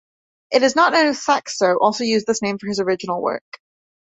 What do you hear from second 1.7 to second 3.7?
also used this name for his original work.